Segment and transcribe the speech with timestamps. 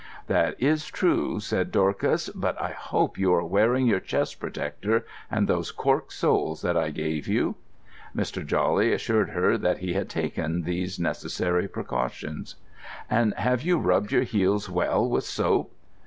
[0.25, 2.29] "That is true," said Dorcas.
[2.29, 6.89] "But I hope you are wearing your chest protector and those cork soles that I
[6.89, 7.53] gave you."
[8.15, 8.43] Mr.
[8.43, 12.55] Jawley assured her that he had taken these necessary precautions.
[13.11, 15.71] "And have you rubbed your heels well with soap?"